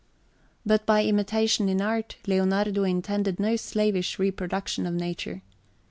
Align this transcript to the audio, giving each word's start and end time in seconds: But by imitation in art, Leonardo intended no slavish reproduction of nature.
But 0.65 0.87
by 0.87 1.05
imitation 1.05 1.69
in 1.69 1.79
art, 1.79 2.15
Leonardo 2.25 2.83
intended 2.83 3.39
no 3.39 3.55
slavish 3.55 4.17
reproduction 4.17 4.87
of 4.87 4.95
nature. 4.95 5.43